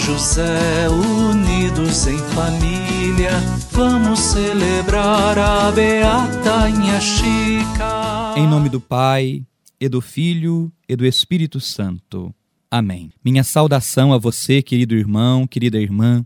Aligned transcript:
José, 0.00 0.88
unidos 0.88 2.06
em 2.06 2.16
família, 2.18 3.32
vamos 3.70 4.18
celebrar 4.18 5.38
a 5.38 5.70
beata 5.70 6.70
Inha 6.70 6.98
Chica. 7.00 8.34
Em 8.34 8.46
nome 8.46 8.70
do 8.70 8.80
Pai, 8.80 9.44
e 9.78 9.88
do 9.90 10.00
Filho, 10.00 10.72
e 10.88 10.96
do 10.96 11.04
Espírito 11.04 11.60
Santo. 11.60 12.34
Amém. 12.70 13.12
Minha 13.22 13.44
saudação 13.44 14.12
a 14.14 14.18
você, 14.18 14.62
querido 14.62 14.94
irmão, 14.94 15.46
querida 15.46 15.78
irmã, 15.78 16.24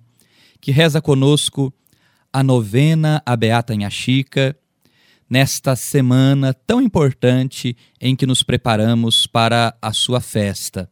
que 0.61 0.71
reza 0.71 1.03
conosco 1.03 1.75
a 2.33 2.45
novena 2.45 3.21
a 3.27 3.37
Beata 3.37 3.75
Inha 3.75 3.91
Chica, 3.91 4.57
nesta 5.29 5.75
semana 5.75 6.55
tão 6.55 6.81
importante 6.81 7.77
em 8.01 8.15
que 8.15 8.25
nos 8.25 8.45
preparamos 8.45 9.27
para 9.27 9.77
a 9.83 9.93
sua 9.93 10.21
festa 10.21 10.89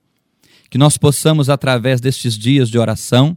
que 0.72 0.78
nós 0.78 0.96
possamos, 0.96 1.50
através 1.50 2.00
destes 2.00 2.32
dias 2.32 2.70
de 2.70 2.78
oração, 2.78 3.36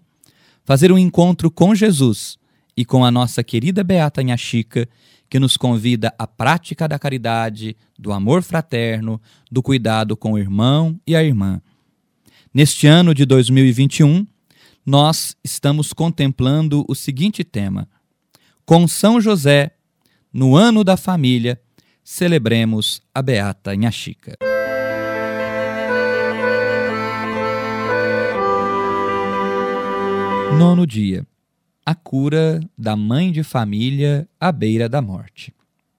fazer 0.64 0.90
um 0.90 0.98
encontro 0.98 1.52
com 1.52 1.76
Jesus 1.76 2.38
e 2.78 2.86
com 2.86 3.04
a 3.04 3.12
nossa 3.12 3.44
querida 3.44 3.84
Beata 3.84 4.24
Nha 4.24 4.38
Chica, 4.38 4.88
que 5.30 5.38
nos 5.38 5.58
convida 5.58 6.16
à 6.18 6.26
prática 6.26 6.88
da 6.88 6.98
caridade, 6.98 7.76
do 8.00 8.14
amor 8.14 8.42
fraterno, 8.42 9.22
do 9.52 9.62
cuidado 9.62 10.16
com 10.16 10.32
o 10.32 10.40
irmão 10.40 10.98
e 11.06 11.14
a 11.14 11.22
irmã. 11.22 11.62
Neste 12.54 12.88
ano 12.88 13.14
de 13.14 13.26
2021, 13.26 14.26
nós 14.86 15.36
estamos 15.44 15.92
contemplando 15.92 16.86
o 16.88 16.96
seguinte 16.96 17.44
tema: 17.44 17.86
Com 18.66 18.88
São 18.88 19.20
José, 19.20 19.72
no 20.32 20.56
ano 20.56 20.86
da 20.86 20.96
família, 20.96 21.60
celebremos 22.02 23.02
a 23.14 23.22
Beata 23.22 23.76
Nha 23.76 23.92
Nono 30.54 30.86
dia. 30.88 31.26
A 31.86 31.94
cura 31.94 32.62
da 32.78 32.96
mãe 32.96 33.32
de 33.32 33.44
família 33.44 34.28
à 34.40 34.52
beira 34.52 34.88
da 34.88 35.02
morte. 35.02 35.54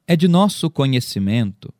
É 0.06 0.16
de 0.16 0.28
nosso 0.28 0.70
conhecimento 0.70 1.72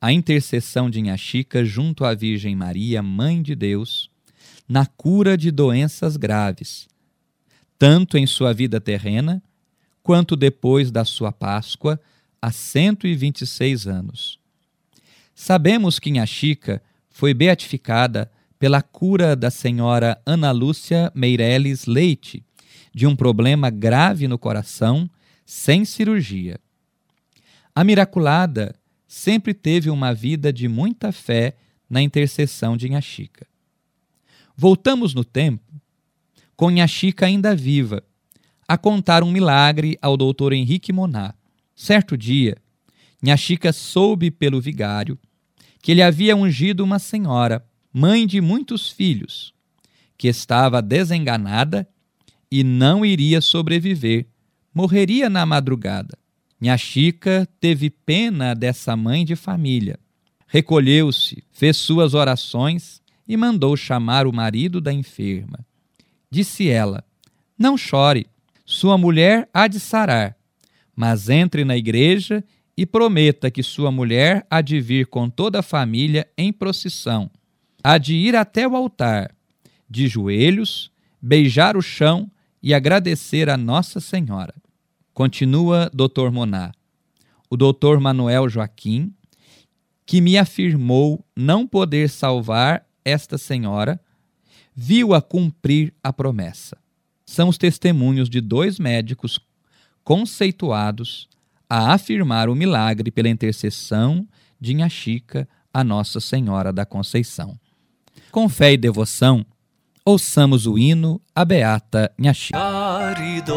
a 0.00 0.12
intercessão 0.12 0.88
de 0.88 1.00
Inhaxica 1.00 1.64
junto 1.64 2.04
à 2.04 2.14
Virgem 2.14 2.54
Maria, 2.54 3.02
Mãe 3.02 3.42
de 3.42 3.54
Deus, 3.54 4.10
na 4.68 4.86
cura 4.86 5.36
de 5.36 5.50
doenças 5.50 6.16
graves, 6.16 6.88
tanto 7.78 8.16
em 8.16 8.26
sua 8.26 8.52
vida 8.52 8.80
terrena, 8.80 9.42
quanto 10.02 10.36
depois 10.36 10.90
da 10.90 11.04
sua 11.04 11.32
Páscoa, 11.32 12.00
há 12.40 12.50
126 12.50 13.86
anos. 13.86 14.38
Sabemos 15.34 15.98
que 15.98 16.10
Inhaxica 16.10 16.82
foi 17.10 17.34
beatificada 17.34 18.30
pela 18.58 18.82
cura 18.82 19.36
da 19.36 19.50
senhora 19.50 20.20
Ana 20.26 20.50
Lúcia 20.50 21.12
Meireles 21.14 21.86
Leite 21.86 22.44
de 22.92 23.06
um 23.06 23.14
problema 23.14 23.70
grave 23.70 24.26
no 24.26 24.38
coração, 24.38 25.08
sem 25.46 25.84
cirurgia. 25.84 26.58
A 27.74 27.84
miraculada 27.84 28.74
sempre 29.06 29.54
teve 29.54 29.88
uma 29.88 30.12
vida 30.12 30.52
de 30.52 30.66
muita 30.66 31.12
fé 31.12 31.56
na 31.88 32.02
intercessão 32.02 32.76
de 32.76 32.88
Inhaxica. 32.88 33.46
Voltamos 34.56 35.14
no 35.14 35.24
tempo, 35.24 35.72
com 36.56 36.70
Inhaxica 36.70 37.26
ainda 37.26 37.54
viva, 37.54 38.02
a 38.66 38.76
contar 38.76 39.22
um 39.22 39.30
milagre 39.30 39.96
ao 40.02 40.16
doutor 40.16 40.52
Henrique 40.52 40.92
Monar. 40.92 41.36
Certo 41.74 42.16
dia, 42.18 42.56
Inhaxica 43.22 43.72
soube 43.72 44.30
pelo 44.30 44.60
vigário 44.60 45.16
que 45.80 45.92
ele 45.92 46.02
havia 46.02 46.36
ungido 46.36 46.82
uma 46.82 46.98
senhora 46.98 47.64
mãe 47.92 48.26
de 48.26 48.40
muitos 48.40 48.90
filhos, 48.90 49.52
que 50.16 50.28
estava 50.28 50.82
desenganada 50.82 51.88
e 52.50 52.62
não 52.62 53.04
iria 53.04 53.40
sobreviver, 53.40 54.26
morreria 54.74 55.30
na 55.30 55.46
madrugada. 55.46 56.18
Minha 56.60 56.76
Chica 56.76 57.48
teve 57.60 57.88
pena 57.88 58.54
dessa 58.54 58.96
mãe 58.96 59.24
de 59.24 59.36
família. 59.36 59.98
Recolheu-se, 60.46 61.44
fez 61.52 61.76
suas 61.76 62.14
orações 62.14 63.00
e 63.26 63.36
mandou 63.36 63.76
chamar 63.76 64.26
o 64.26 64.32
marido 64.32 64.80
da 64.80 64.92
enferma. 64.92 65.64
Disse 66.30 66.68
ela: 66.68 67.04
Não 67.56 67.76
chore, 67.76 68.26
sua 68.64 68.98
mulher 68.98 69.48
há 69.52 69.68
de 69.68 69.78
sarar, 69.78 70.36
mas 70.96 71.28
entre 71.28 71.64
na 71.64 71.76
igreja 71.76 72.44
e 72.76 72.84
prometa 72.84 73.50
que 73.50 73.62
sua 73.62 73.90
mulher 73.90 74.46
há 74.50 74.60
de 74.60 74.80
vir 74.80 75.06
com 75.06 75.30
toda 75.30 75.60
a 75.60 75.62
família 75.62 76.28
em 76.36 76.52
procissão 76.52 77.30
há 77.82 77.98
de 77.98 78.14
ir 78.14 78.36
até 78.36 78.66
o 78.66 78.76
altar, 78.76 79.34
de 79.88 80.08
joelhos, 80.08 80.90
beijar 81.20 81.76
o 81.76 81.82
chão 81.82 82.30
e 82.62 82.74
agradecer 82.74 83.48
a 83.48 83.56
Nossa 83.56 84.00
Senhora. 84.00 84.54
Continua 85.14 85.90
Dr. 85.92 86.30
Monar. 86.30 86.74
O 87.50 87.56
Dr. 87.56 87.98
Manuel 88.00 88.48
Joaquim, 88.48 89.12
que 90.04 90.20
me 90.20 90.36
afirmou 90.38 91.24
não 91.36 91.66
poder 91.66 92.08
salvar 92.08 92.86
esta 93.04 93.38
senhora, 93.38 94.00
viu-a 94.74 95.20
cumprir 95.20 95.92
a 96.02 96.12
promessa. 96.12 96.76
São 97.26 97.48
os 97.48 97.58
testemunhos 97.58 98.28
de 98.30 98.40
dois 98.40 98.78
médicos 98.78 99.40
conceituados 100.04 101.28
a 101.68 101.92
afirmar 101.92 102.48
o 102.48 102.54
milagre 102.54 103.10
pela 103.10 103.28
intercessão 103.28 104.26
de 104.60 104.72
Inha 104.72 104.88
Chica, 104.88 105.48
a 105.72 105.84
Nossa 105.84 106.20
Senhora 106.20 106.72
da 106.72 106.86
Conceição. 106.86 107.58
Com 108.30 108.48
fé 108.48 108.72
e 108.72 108.76
devoção, 108.76 109.44
ouçamos 110.04 110.66
o 110.66 110.78
hino 110.78 111.20
a 111.34 111.44
Beata 111.44 112.10
Nhaxi. 112.18 112.52
Caridosa, 112.52 113.52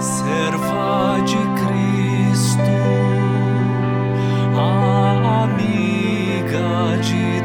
serva 0.00 1.20
de 1.24 1.36
Cristo, 1.60 2.76
amiga 5.44 6.98
de 7.02 7.35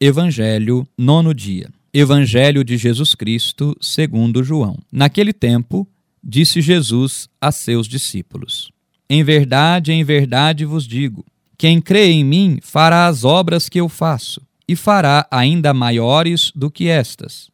Evangelho, 0.00 0.86
nono 0.96 1.34
dia. 1.34 1.68
Evangelho 1.92 2.62
de 2.62 2.76
Jesus 2.76 3.16
Cristo, 3.16 3.76
segundo 3.80 4.44
João. 4.44 4.78
Naquele 4.92 5.32
tempo, 5.32 5.88
disse 6.22 6.60
Jesus 6.60 7.28
a 7.40 7.50
seus 7.50 7.88
discípulos: 7.88 8.70
Em 9.10 9.24
verdade, 9.24 9.90
em 9.90 10.04
verdade 10.04 10.64
vos 10.64 10.86
digo: 10.86 11.26
quem 11.56 11.80
crê 11.80 12.12
em 12.12 12.22
mim 12.22 12.60
fará 12.62 13.08
as 13.08 13.24
obras 13.24 13.68
que 13.68 13.80
eu 13.80 13.88
faço, 13.88 14.40
e 14.68 14.76
fará 14.76 15.26
ainda 15.32 15.74
maiores 15.74 16.52
do 16.54 16.70
que 16.70 16.86
estas. 16.86 17.50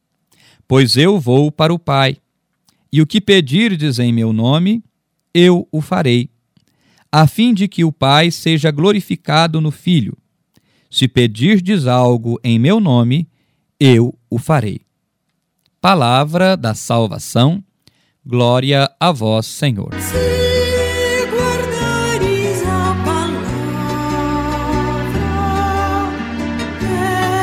Pois 0.68 0.98
eu 0.98 1.18
vou 1.18 1.50
para 1.50 1.72
o 1.72 1.78
Pai, 1.78 2.18
e 2.92 3.00
o 3.00 3.06
que 3.06 3.22
pedirdes 3.22 3.98
em 3.98 4.12
meu 4.12 4.34
nome, 4.34 4.84
eu 5.32 5.66
o 5.72 5.80
farei, 5.80 6.28
a 7.10 7.26
fim 7.26 7.54
de 7.54 7.66
que 7.68 7.84
o 7.84 7.90
Pai 7.90 8.30
seja 8.30 8.70
glorificado 8.70 9.62
no 9.62 9.70
Filho. 9.70 10.14
Se 10.94 11.08
pedirdes 11.08 11.88
algo 11.88 12.38
em 12.44 12.56
meu 12.56 12.78
nome, 12.78 13.28
eu 13.80 14.16
o 14.30 14.38
farei. 14.38 14.82
Palavra 15.80 16.56
da 16.56 16.72
salvação, 16.72 17.64
glória 18.24 18.88
a 19.00 19.10
vós, 19.10 19.44
Senhor. 19.44 19.92
Se 19.92 20.14
guardares 21.32 22.62
a 22.62 22.94
palavra, 23.04 23.50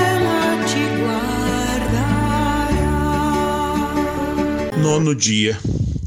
ela 0.08 0.64
te 0.66 0.86
guardará. 1.02 2.22
Nono 4.82 5.14
dia, 5.14 5.60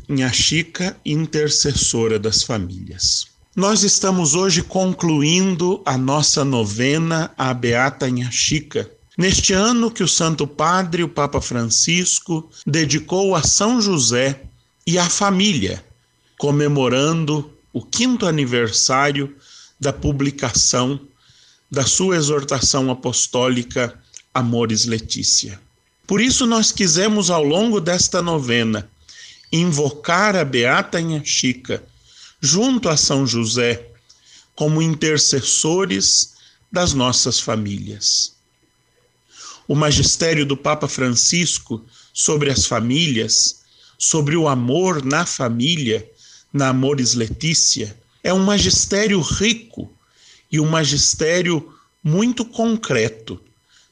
Nha 0.09 0.33
Chica, 0.33 0.97
intercessora 1.05 2.19
das 2.19 2.43
famílias. 2.43 3.34
Nós 3.57 3.85
estamos 3.85 4.35
hoje 4.35 4.65
concluindo 4.65 5.81
a 5.87 5.97
nossa 5.97 6.45
novena 6.45 7.31
à 7.39 7.55
Beata 7.55 8.11
Nha 8.11 8.29
Chica. 8.29 8.91
Neste 9.17 9.53
ano 9.53 9.93
que 9.93 10.03
o 10.03 10.09
Santo 10.09 10.45
Padre, 10.45 11.05
o 11.05 11.09
Papa 11.09 11.41
Francisco, 11.41 12.51
dedicou 12.67 13.33
a 13.33 13.45
São 13.45 13.81
José 13.81 14.43
e 14.85 14.99
à 14.99 15.09
família, 15.09 15.85
comemorando 16.37 17.49
o 17.73 17.81
quinto 17.81 18.27
aniversário 18.27 19.37
da 19.79 19.93
publicação 19.93 20.99
da 21.71 21.87
sua 21.87 22.17
exortação 22.17 22.91
apostólica 22.91 23.97
Amores 24.35 24.85
Letícia. 24.85 25.61
Por 26.09 26.21
isso, 26.21 26.45
nós 26.45 26.73
quisemos, 26.73 27.31
ao 27.31 27.45
longo 27.45 27.81
desta 27.81 28.21
novena, 28.21 28.91
invocar 29.53 30.35
a 30.35 30.45
Beata 30.45 31.01
Inha 31.01 31.23
Chica, 31.25 31.85
junto 32.45 32.91
a 32.91 32.97
São 32.97 33.27
José, 33.27 33.89
como 34.55 34.83
intercessores 34.83 36.35
das 36.71 36.93
nossas 36.93 37.41
famílias. 37.41 38.35
O 39.67 39.75
magistério 39.75 40.45
do 40.45 40.55
Papa 40.55 40.87
Francisco 40.87 41.83
sobre 42.13 42.51
as 42.51 42.67
famílias, 42.67 43.63
sobre 43.99 44.37
o 44.37 44.47
amor 44.47 45.03
na 45.03 45.25
família, 45.25 46.07
na 46.53 46.69
Amores 46.69 47.15
Letícia, 47.15 47.97
é 48.23 48.33
um 48.33 48.45
magistério 48.45 49.23
rico 49.23 49.91
e 50.53 50.61
um 50.61 50.67
magistério 50.67 51.75
muito 52.03 52.45
concreto, 52.45 53.41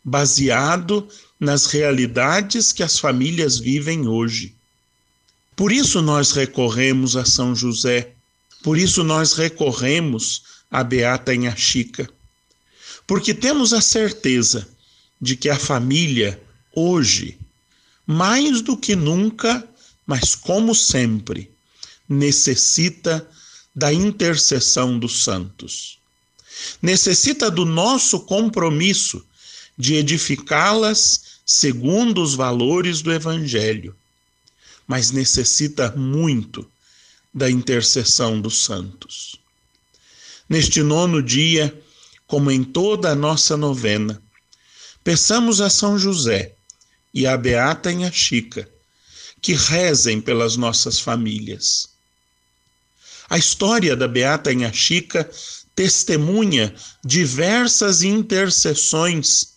baseado 0.04 1.08
nas 1.40 1.64
realidades 1.64 2.70
que 2.70 2.82
as 2.82 2.98
famílias 2.98 3.58
vivem 3.58 4.06
hoje. 4.06 4.54
Por 5.56 5.72
isso 5.72 6.02
nós 6.02 6.32
recorremos 6.32 7.16
a 7.16 7.24
São 7.24 7.54
José, 7.54 8.12
por 8.62 8.78
isso 8.78 9.02
nós 9.02 9.32
recorremos 9.32 10.42
a 10.70 10.82
Beata 10.84 11.34
Inha 11.34 11.54
Chica, 11.56 12.08
porque 13.06 13.34
temos 13.34 13.72
a 13.72 13.80
certeza 13.80 14.68
de 15.20 15.36
que 15.36 15.48
a 15.48 15.58
família, 15.58 16.40
hoje, 16.74 17.38
mais 18.06 18.62
do 18.62 18.76
que 18.76 18.96
nunca, 18.96 19.66
mas 20.06 20.34
como 20.34 20.74
sempre, 20.74 21.50
necessita 22.08 23.28
da 23.74 23.92
intercessão 23.92 24.98
dos 24.98 25.24
santos. 25.24 25.98
Necessita 26.80 27.50
do 27.50 27.64
nosso 27.64 28.20
compromisso 28.20 29.24
de 29.76 29.94
edificá-las 29.94 31.40
segundo 31.44 32.22
os 32.22 32.34
valores 32.34 33.02
do 33.02 33.12
Evangelho, 33.12 33.96
mas 34.86 35.10
necessita 35.10 35.92
muito 35.96 36.70
da 37.32 37.50
intercessão 37.50 38.40
dos 38.40 38.64
santos. 38.64 39.36
Neste 40.48 40.82
nono 40.82 41.22
dia, 41.22 41.74
como 42.26 42.50
em 42.50 42.62
toda 42.62 43.10
a 43.10 43.14
nossa 43.14 43.56
novena, 43.56 44.22
peçamos 45.02 45.60
a 45.60 45.70
São 45.70 45.98
José 45.98 46.54
e 47.12 47.26
a 47.26 47.36
Beata 47.36 47.90
Inha 47.90 48.12
Chica 48.12 48.68
que 49.40 49.54
rezem 49.54 50.20
pelas 50.20 50.56
nossas 50.56 51.00
famílias. 51.00 51.88
A 53.28 53.38
história 53.38 53.96
da 53.96 54.06
Beata 54.06 54.52
Inha 54.52 54.72
Chica 54.72 55.28
testemunha 55.74 56.74
diversas 57.04 58.02
intercessões 58.02 59.54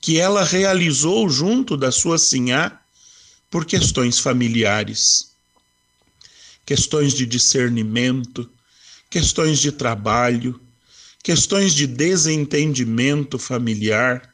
que 0.00 0.18
ela 0.18 0.44
realizou 0.44 1.28
junto 1.28 1.76
da 1.76 1.92
sua 1.92 2.18
sinhá 2.18 2.80
por 3.50 3.64
questões 3.64 4.18
familiares, 4.18 5.29
questões 6.64 7.12
de 7.12 7.26
discernimento, 7.26 8.48
questões 9.08 9.58
de 9.58 9.72
trabalho, 9.72 10.60
questões 11.22 11.74
de 11.74 11.86
desentendimento 11.86 13.38
familiar, 13.38 14.32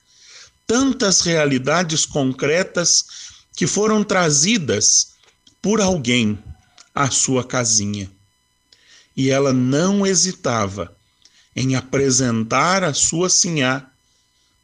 tantas 0.66 1.20
realidades 1.20 2.04
concretas 2.04 3.04
que 3.54 3.66
foram 3.66 4.04
trazidas 4.04 5.14
por 5.62 5.80
alguém 5.80 6.38
à 6.94 7.10
sua 7.10 7.44
casinha. 7.44 8.10
E 9.16 9.30
ela 9.30 9.52
não 9.52 10.06
hesitava 10.06 10.94
em 11.54 11.74
apresentar 11.74 12.84
a 12.84 12.92
sua 12.92 13.30
sinhá 13.30 13.90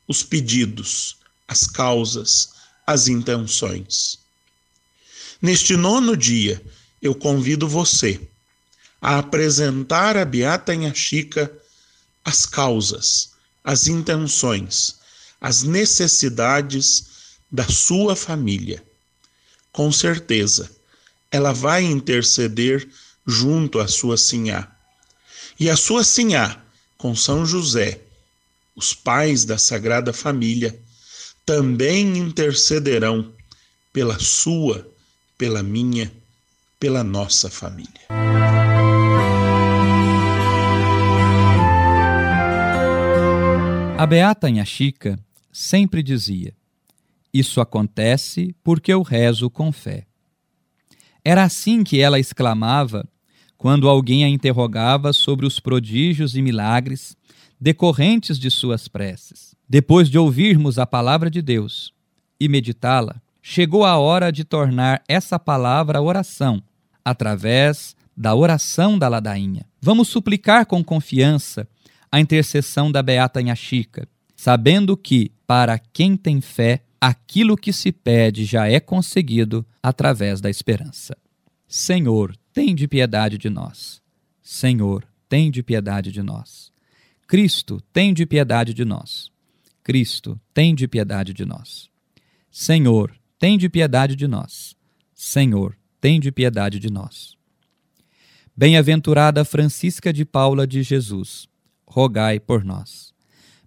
os 0.07 0.23
pedidos, 0.23 1.17
as 1.49 1.67
causas, 1.67 2.51
as 2.87 3.09
intenções. 3.09 4.19
Neste 5.41 5.77
nono 5.77 6.17
dia, 6.17 6.63
eu 7.03 7.15
convido 7.15 7.69
você 7.69 8.21
a 9.01 9.19
apresentar 9.19 10.17
a 10.17 10.25
Beata 10.25 10.73
Inha 10.73 10.95
Chica 10.95 11.53
as 12.25 12.47
causas, 12.47 13.33
as 13.65 13.89
intenções, 13.89 14.99
as 15.41 15.65
necessidades 15.65 17.07
da 17.51 17.67
sua 17.67 18.15
família. 18.15 18.81
Com 19.73 19.91
certeza, 19.91 20.71
ela 21.31 21.53
vai 21.53 21.83
interceder 21.83 22.89
junto 23.27 23.81
à 23.81 23.89
sua 23.89 24.17
sinhá. 24.17 24.71
E 25.59 25.69
a 25.69 25.77
sua 25.77 26.05
sinhá, 26.05 26.63
com 26.97 27.17
São 27.17 27.45
José, 27.45 28.01
os 28.77 28.95
pais 28.95 29.45
da 29.45 29.59
Sagrada 29.59 30.13
Família, 30.13 30.79
também 31.45 32.17
intercederão 32.17 33.33
pela 33.93 34.19
sua, 34.21 34.89
pela 35.37 35.63
minha, 35.63 36.13
pela 36.83 37.05
nossa 37.05 37.49
família. 37.49 38.09
A 43.97 44.05
Beata 44.05 44.51
Inha 44.51 44.65
Chica 44.65 45.17
sempre 45.53 46.03
dizia: 46.03 46.53
Isso 47.33 47.61
acontece 47.61 48.53
porque 48.65 48.93
eu 48.93 49.03
rezo 49.03 49.49
com 49.49 49.71
fé. 49.71 50.09
Era 51.25 51.45
assim 51.45 51.85
que 51.85 52.01
ela 52.01 52.19
exclamava 52.19 53.09
quando 53.57 53.89
alguém 53.89 54.25
a 54.25 54.29
interrogava 54.29 55.13
sobre 55.13 55.47
os 55.47 55.61
prodígios 55.61 56.37
e 56.37 56.43
milagres 56.43 57.17
decorrentes 57.61 58.37
de 58.41 58.51
suas 58.51 58.89
preces. 58.89 59.55
Depois 59.69 60.11
de 60.11 60.19
ouvirmos 60.19 60.81
a 60.81 60.85
palavra 60.85 61.31
de 61.31 61.41
Deus 61.41 61.95
e 62.41 62.49
meditá-la, 62.49 63.23
chegou 63.41 63.85
a 63.85 63.97
hora 63.99 64.33
de 64.33 64.43
tornar 64.43 65.01
essa 65.07 65.39
palavra 65.39 66.03
oração, 66.03 66.61
através 67.05 67.97
da 68.17 68.35
oração 68.35 68.99
da 68.99 69.09
ladainha. 69.09 69.67
Vamos 69.81 70.09
suplicar 70.09 70.67
com 70.67 70.83
confiança 70.85 71.67
a 72.11 72.21
intercessão 72.21 72.93
da 72.93 73.03
Beata 73.03 73.41
Inha 73.41 73.55
Chica, 73.55 74.07
sabendo 74.37 74.97
que, 74.97 75.33
para 75.47 75.79
quem 75.79 76.17
tem 76.17 76.41
fé, 76.41 76.83
aquilo 77.01 77.57
que 77.57 77.73
se 77.73 77.91
pede 77.91 78.45
já 78.45 78.69
é 78.69 78.79
conseguido 78.79 79.67
através 79.83 80.41
da 80.41 80.51
esperança. 80.51 81.17
Senhor, 81.67 82.37
tem 82.53 82.75
de 82.75 82.87
piedade 82.87 83.39
de 83.39 83.49
nós. 83.49 84.03
Senhor, 84.43 85.07
tem 85.29 85.51
de 85.51 85.63
piedade 85.63 86.13
de 86.13 86.23
nós. 86.23 86.71
Cristo, 87.27 87.83
tem 87.93 88.13
de 88.13 88.27
piedade 88.27 88.75
de 88.75 88.85
nós. 88.85 89.31
Cristo, 89.83 90.39
tem 90.53 90.75
de 90.75 90.87
piedade 90.87 91.33
de 91.33 91.47
nós. 91.47 91.89
Senhor, 92.51 93.13
tem 93.39 93.57
de 93.57 93.69
piedade 93.69 94.15
de 94.15 94.29
nós. 94.29 94.77
Senhor, 95.15 95.77
tem 96.03 96.19
de 96.19 96.33
piedade 96.33 96.81
de 96.81 96.91
nós. 96.91 97.37
Bem-aventurada 98.57 99.45
Francisca 99.45 100.13
de 100.13 100.25
Paula 100.25 100.67
de 100.67 100.83
Jesus, 100.83 101.49
rogai 101.87 102.41
por 102.41 102.65
nós. 102.65 103.15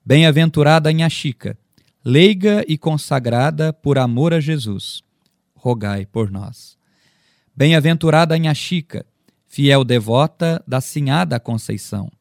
Bem-aventurada 0.06 0.92
Inha 0.92 1.10
Chica, 1.10 1.58
leiga 2.04 2.66
e 2.68 2.78
consagrada 2.78 3.72
por 3.72 3.98
amor 3.98 4.34
a 4.34 4.42
Jesus, 4.42 5.02
rogai 5.56 6.06
por 6.06 6.30
nós. 6.30 6.78
Bem-aventurada 7.56 8.36
Inha 8.36 8.54
Chica, 8.54 9.06
fiel 9.48 9.86
devota 9.86 10.62
da 10.68 10.82
Sinhada 10.82 11.40
Conceição, 11.40 12.12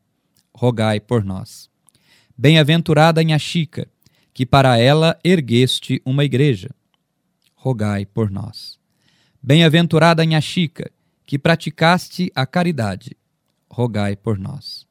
rogai 0.54 1.00
por 1.00 1.24
nós. 1.24 1.68
Bem-aventurada 2.38 3.20
Inha 3.20 3.38
Chica, 3.40 3.88
que 4.32 4.46
para 4.46 4.78
ela 4.78 5.18
ergueste 5.24 6.00
uma 6.06 6.24
igreja, 6.24 6.70
rogai 7.56 8.06
por 8.06 8.30
nós. 8.30 8.83
Bem-aventurada 9.46 10.24
Inha 10.24 10.40
Chica, 10.40 10.90
que 11.26 11.38
praticaste 11.38 12.32
a 12.34 12.46
caridade, 12.46 13.14
rogai 13.70 14.16
por 14.16 14.38
nós. 14.38 14.86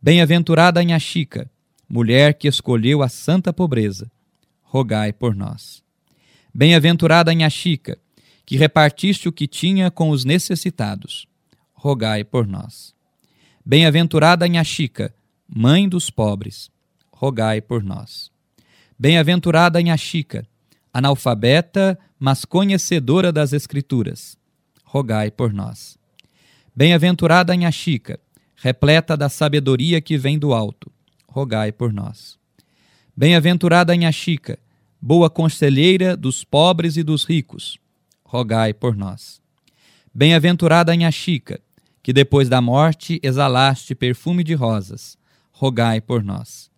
Bem-aventurada 0.00 0.80
Inha 0.80 1.00
Chica, 1.00 1.50
mulher 1.88 2.34
que 2.34 2.46
escolheu 2.46 3.02
a 3.02 3.08
santa 3.08 3.52
pobreza, 3.52 4.08
rogai 4.62 5.12
por 5.12 5.34
nós. 5.34 5.82
Bem-aventurada 6.54 7.32
Inha 7.32 7.50
Chica, 7.50 7.98
que 8.46 8.56
repartiste 8.56 9.28
o 9.28 9.32
que 9.32 9.48
tinha 9.48 9.90
com 9.90 10.10
os 10.10 10.24
necessitados, 10.24 11.26
rogai 11.74 12.22
por 12.22 12.46
nós. 12.46 12.94
Bem-aventurada 13.66 14.46
Inha 14.46 14.62
Chica, 14.62 15.12
mãe 15.48 15.88
dos 15.88 16.08
pobres, 16.08 16.70
rogai 17.10 17.60
por 17.60 17.82
nós. 17.82 18.30
Bem-aventurada 18.96 19.80
Inha 19.80 19.96
Chica, 19.96 20.46
analfabeta, 20.94 21.98
mas 22.24 22.44
conhecedora 22.44 23.32
das 23.32 23.52
Escrituras, 23.52 24.38
rogai 24.84 25.28
por 25.28 25.52
nós. 25.52 25.98
Bem-aventurada 26.72 27.52
Nha 27.56 27.72
Chica, 27.72 28.16
repleta 28.54 29.16
da 29.16 29.28
sabedoria 29.28 30.00
que 30.00 30.16
vem 30.16 30.38
do 30.38 30.54
alto, 30.54 30.88
rogai 31.26 31.72
por 31.72 31.92
nós. 31.92 32.38
Bem-aventurada 33.16 33.92
Nha 33.96 34.12
Chica, 34.12 34.56
boa 35.00 35.28
conselheira 35.28 36.16
dos 36.16 36.44
pobres 36.44 36.96
e 36.96 37.02
dos 37.02 37.24
ricos, 37.24 37.76
rogai 38.24 38.72
por 38.72 38.94
nós. 38.94 39.42
Bem-aventurada 40.14 40.94
Nha 40.94 41.10
Chica, 41.10 41.60
que 42.04 42.12
depois 42.12 42.48
da 42.48 42.60
morte 42.60 43.18
exalaste 43.20 43.96
perfume 43.96 44.44
de 44.44 44.54
rosas, 44.54 45.18
rogai 45.50 46.00
por 46.00 46.22
nós. 46.22 46.70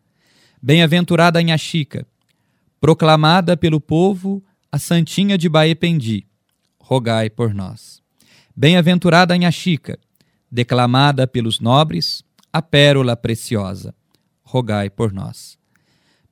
Bem-aventurada 0.63 1.43
Nha 1.43 1.59
Chica, 1.59 2.07
proclamada 2.81 3.59
pelo 3.59 3.79
povo 3.79 4.43
a 4.75 4.79
Santinha 4.81 5.39
de 5.39 5.49
Baependi, 5.49 6.27
rogai 6.81 7.31
por 7.31 7.55
nós. 7.55 8.03
Bem-aventurada 8.57 9.37
Nha 9.37 9.53
Chica, 9.53 9.97
declamada 10.51 11.29
pelos 11.29 11.61
nobres, 11.61 12.25
a 12.53 12.61
pérola 12.61 13.15
preciosa, 13.15 13.95
rogai 14.43 14.91
por 14.91 15.13
nós. 15.13 15.57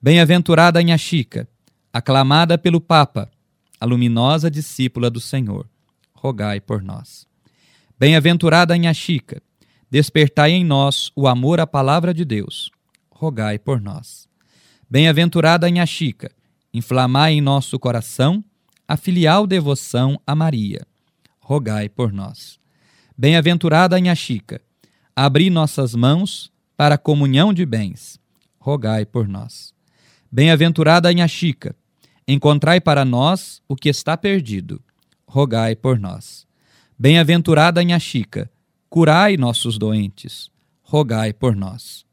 Bem-aventurada 0.02 0.82
Nha 0.82 0.98
Chica, 0.98 1.48
aclamada 1.92 2.58
pelo 2.58 2.80
Papa, 2.80 3.30
a 3.78 3.86
luminosa 3.86 4.50
discípula 4.50 5.08
do 5.08 5.20
Senhor, 5.20 5.70
rogai 6.12 6.60
por 6.60 6.82
nós. 6.82 7.28
Bem-aventurada 7.96 8.76
Nha 8.76 8.92
Chica, 8.92 9.40
despertai 9.88 10.50
em 10.50 10.64
nós 10.64 11.12
o 11.14 11.28
amor 11.28 11.60
à 11.60 11.66
palavra 11.66 12.12
de 12.12 12.24
Deus, 12.24 12.72
rogai 13.08 13.56
por 13.56 13.80
nós. 13.80 14.28
Bem-aventurada 14.90 15.70
Nha 15.70 15.86
Chica, 15.86 16.28
inflamai 16.72 17.34
em 17.34 17.40
nosso 17.40 17.78
coração 17.78 18.42
a 18.88 18.96
filial 18.96 19.46
devoção 19.46 20.20
a 20.26 20.34
Maria, 20.34 20.86
rogai 21.40 21.88
por 21.88 22.12
nós. 22.12 22.58
Bem-aventurada 23.16 23.98
Nha 24.00 24.14
Chica, 24.14 24.60
abri 25.14 25.50
nossas 25.50 25.94
mãos 25.94 26.50
para 26.76 26.94
a 26.94 26.98
comunhão 26.98 27.52
de 27.52 27.66
bens, 27.66 28.18
rogai 28.58 29.04
por 29.04 29.28
nós. 29.28 29.74
Bem-aventurada 30.30 31.12
Nha 31.12 31.28
Chica, 31.28 31.76
encontrai 32.26 32.80
para 32.80 33.04
nós 33.04 33.62
o 33.68 33.76
que 33.76 33.88
está 33.88 34.16
perdido, 34.16 34.80
rogai 35.26 35.76
por 35.76 35.98
nós. 35.98 36.46
Bem-aventurada 36.98 37.82
Nha 37.82 37.98
Chica, 37.98 38.50
curai 38.88 39.36
nossos 39.36 39.76
doentes, 39.78 40.50
rogai 40.82 41.32
por 41.32 41.54
nós. 41.54 42.04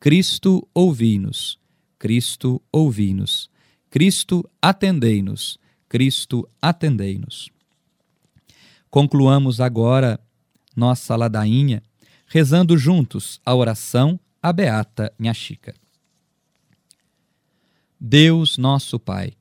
Cristo, 0.00 0.66
ouvi-nos. 0.74 1.58
Cristo, 1.98 2.60
ouvi-nos. 2.72 3.51
Cristo, 3.92 4.48
atendei-nos. 4.62 5.58
Cristo, 5.86 6.48
atendei-nos. 6.62 7.50
Concluamos 8.90 9.60
agora 9.60 10.18
nossa 10.74 11.14
ladainha 11.14 11.82
rezando 12.26 12.78
juntos 12.78 13.38
a 13.44 13.54
oração 13.54 14.18
à 14.42 14.50
Beata 14.50 15.12
Nha 15.18 15.34
Chica. 15.34 15.74
Deus 18.00 18.56
nosso 18.56 18.98
Pai, 18.98 19.34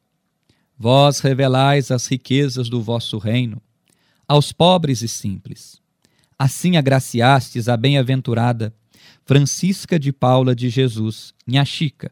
vós 0.77 1.21
revelais 1.21 1.89
as 1.89 2.05
riquezas 2.07 2.67
do 2.67 2.81
vosso 2.81 3.17
reino 3.17 3.61
aos 4.27 4.51
pobres 4.51 5.01
e 5.01 5.07
simples. 5.07 5.79
Assim 6.37 6.75
agraciastes 6.75 7.69
a 7.69 7.77
bem-aventurada 7.77 8.75
Francisca 9.23 9.97
de 9.97 10.11
Paula 10.11 10.53
de 10.53 10.69
Jesus, 10.69 11.33
Nha 11.47 11.63
Chica, 11.63 12.11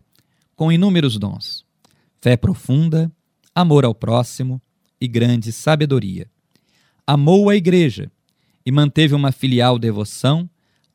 com 0.55 0.71
inúmeros 0.71 1.17
dons, 1.19 1.67
fé 2.21 2.35
profunda, 2.35 3.11
amor 3.53 3.85
ao 3.85 3.95
próximo 3.95 4.61
e 4.99 5.07
grande 5.07 5.51
sabedoria. 5.51 6.29
Amou 7.05 7.49
a 7.49 7.55
Igreja 7.55 8.11
e 8.65 8.71
manteve 8.71 9.15
uma 9.15 9.31
filial 9.31 9.79
devoção 9.79 10.49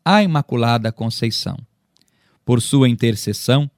à 0.04 0.22
Imaculada 0.22 0.92
Conceição. 0.92 1.56
Por 2.44 2.60
sua 2.60 2.88
intercessão, 2.88 3.70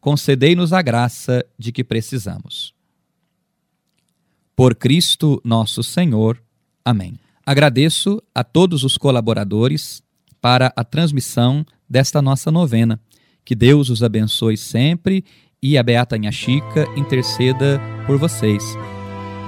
concedei-nos 0.00 0.72
a 0.72 0.80
graça 0.80 1.44
de 1.58 1.70
que 1.70 1.84
precisamos. 1.84 2.74
Por 4.54 4.74
Cristo 4.74 5.40
nosso 5.44 5.82
Senhor. 5.82 6.42
Amém. 6.84 7.18
Agradeço 7.44 8.22
a 8.34 8.42
todos 8.42 8.84
os 8.84 8.96
colaboradores 8.96 10.02
para 10.40 10.72
a 10.74 10.82
transmissão 10.82 11.64
desta 11.88 12.22
nossa 12.22 12.50
novena. 12.50 13.00
Que 13.44 13.54
Deus 13.54 13.90
os 13.90 14.02
abençoe 14.02 14.56
sempre 14.56 15.24
e 15.62 15.76
a 15.78 15.82
Beata 15.82 16.16
Nha 16.16 16.30
Chica 16.30 16.86
interceda 16.96 17.80
por 18.06 18.18
vocês. 18.18 18.62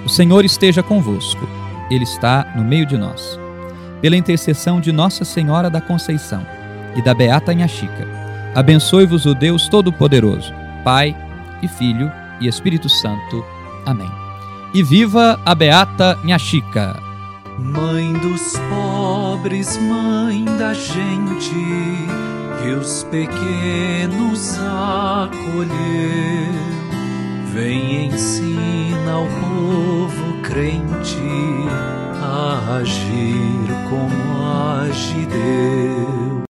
O 0.05 0.09
Senhor 0.09 0.45
esteja 0.45 0.83
convosco, 0.83 1.49
Ele 1.91 2.05
está 2.05 2.53
no 2.57 2.65
meio 2.65 2.87
de 2.87 2.97
nós. 2.97 3.39
Pela 4.01 4.17
intercessão 4.17 4.81
de 4.81 4.93
Nossa 4.93 5.25
Senhora 5.25 5.69
da 5.69 5.81
Conceição 5.81 6.47
e 6.97 7.03
da 7.03 7.15
Beata 7.15 7.53
Nha 7.53 7.69
Chica, 7.69 8.19
Abençoe-vos 8.55 9.27
o 9.27 9.35
Deus 9.35 9.69
Todo-Poderoso, 9.69 10.53
Pai 10.83 11.15
e 11.63 11.69
Filho 11.69 12.11
e 12.41 12.49
Espírito 12.49 12.89
Santo. 12.89 13.45
Amém. 13.87 14.11
E 14.75 14.83
viva 14.83 15.41
a 15.45 15.55
Beata 15.55 16.19
Nha 16.25 16.39
Chica! 16.39 17.01
Mãe 17.59 18.13
dos 18.15 18.55
pobres, 18.69 19.77
mãe 19.77 20.45
da 20.59 20.75
gente, 20.75 21.55
que 22.59 22.71
os 22.71 23.05
pequenos 23.05 24.59
acolheu. 24.59 25.69
Vem 27.53 28.07
ensina 28.07 29.13
ao 29.13 29.27
povo 29.27 30.43
crente 30.43 31.19
a 32.23 32.79
agir 32.79 33.69
como 33.89 34.45
age 34.45 35.27
Deus. 35.27 36.48